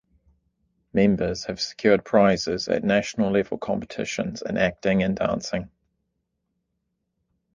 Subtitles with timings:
[0.93, 5.69] Members have secured prizes at national-level competitions in acting and dancing.